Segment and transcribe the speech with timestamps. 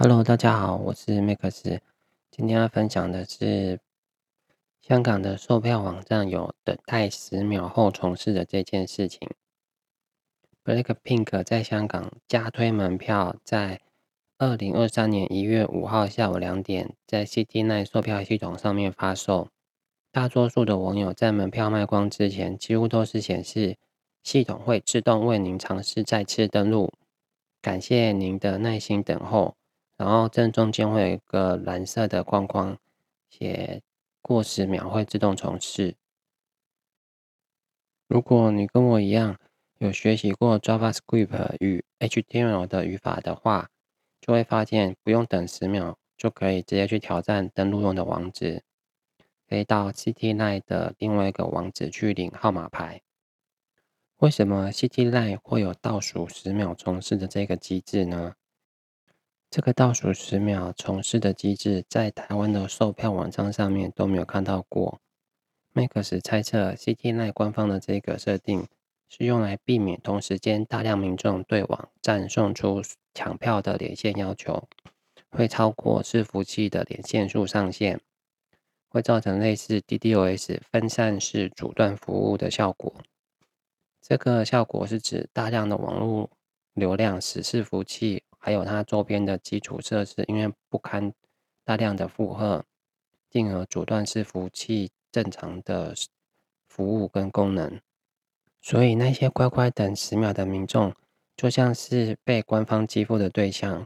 [0.00, 1.80] Hello，大家好，我是 Max。
[2.30, 3.80] 今天要分享的是
[4.80, 9.28] 香港的售票网站有等待十秒后重试的这件事情。
[10.64, 13.80] Blackpink 在香港加推门票，在
[14.38, 19.48] 二零二三年一月五号下午两点，在 Cityline 售票系统上面发售。
[20.12, 23.76] 大多数的网友在门票卖光之前，几乎都是显示
[24.22, 26.92] 系统会自动为您尝试再次登录，
[27.60, 29.57] 感谢您的耐心等候。
[29.98, 32.78] 然后正中间会有一个蓝色的框框，
[33.28, 33.82] 写
[34.22, 35.96] 过十秒会自动重试。
[38.06, 39.36] 如果你跟我一样
[39.78, 43.68] 有学习过 JavaScript 与 HTML 的语法的话，
[44.20, 48.62] 就会发现不用等十秒就可以直接去挑战登录用的网址，
[49.48, 53.02] 可以到 CT line 的另外一个网址去领号码牌。
[54.18, 58.34] 为什么 CT line 会有倒数十秒重试的这个机制呢？
[59.50, 65.00] 这个倒数十秒重试的机制，在台湾的售票网站上面都没有看到过。
[65.72, 68.66] Max 猜测，Cityline 官方的这个设定
[69.08, 72.82] 是用来避免同时间大量民众对网站送出
[73.14, 74.68] 抢票的连线要求，
[75.30, 78.00] 会超过伺服器的连线数上限，
[78.90, 82.92] 会造成类似 DDoS 分散式阻断服务的效果。
[84.02, 86.30] 这个效果是指大量的网络
[86.78, 88.22] 流量实时服务器。
[88.40, 91.12] 还有它周边的基础设施，因为不堪
[91.64, 92.64] 大量的负荷，
[93.28, 95.92] 进而阻断伺服务器正常的
[96.68, 97.80] 服务跟功能。
[98.62, 100.94] 所以那些乖乖等十秒的民众，
[101.36, 103.84] 就像是被官方欺负的对象。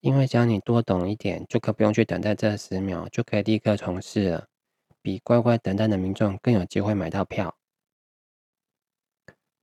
[0.00, 4.46] 因为只要你多等一点，就可不用去等待这十秒，就可以立刻重试了。
[5.00, 7.56] 比乖乖等待的民众更有机会买到票。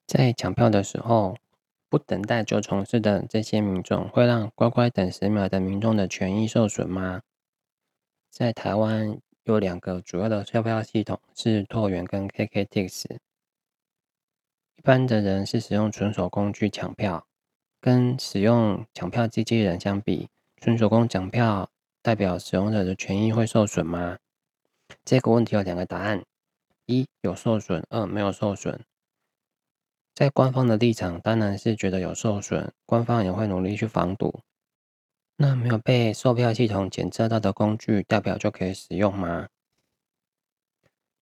[0.08, 1.38] 在抢票的时候。
[1.94, 7.22] 不等待就重试的这些民众，会让乖乖等十秒的民众的权益受损吗？
[8.32, 13.18] 在台湾有两个主要的售票系统是拓元跟 KKTIX。
[14.76, 17.28] 一般的人是使用纯手工去抢票，
[17.80, 21.70] 跟使用抢票机器人相比，纯手工抢票
[22.02, 24.18] 代表使用者的权益会受损吗？
[25.06, 26.24] 这个问题有两个答案：
[26.88, 28.84] 一有受损，二没有受损。
[30.14, 34.42] 在官方的立场，当然是觉得有受损，官方也会努力去防堵。
[35.38, 39.48] 那没有被售票系统检测到的工具，代表就可以使用吗？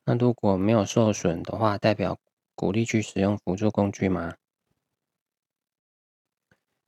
[0.03, 2.19] 那如果没有受损的话，代表
[2.53, 4.35] 鼓励去使用辅助工具吗？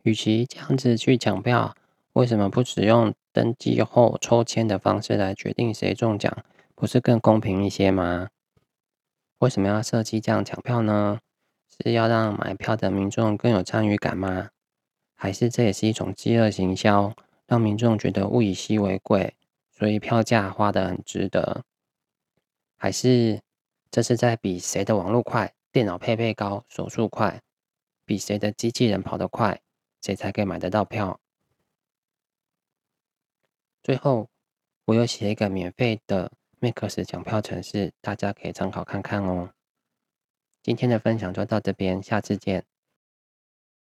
[0.03, 1.73] 与其这样子去抢票，
[2.11, 6.43] 为什么不使用登记后抽签的方式来决定谁中奖，
[6.75, 8.27] 不是更公平一些吗？
[9.37, 11.19] 为什么要设计这样抢票呢？
[11.81, 14.49] 是要让买票的民众更有参与感吗？
[15.15, 17.13] 还是这也是一种饥饿行销，
[17.47, 19.35] 让民众觉得物以稀为贵，
[19.71, 21.63] 所以票价花得很值得？
[22.75, 23.41] 还是
[23.89, 27.41] 这是在比谁的网络快、电脑配备高、手速快，
[28.05, 29.61] 比谁的机器人跑得快，
[30.01, 31.19] 谁才可以买得到票？
[33.81, 34.29] 最后，
[34.85, 39.49] 我有写一个免费的 Max 抢票程式，大家可以参考看看哦。
[40.63, 42.63] 今天的分享就到这边，下次见。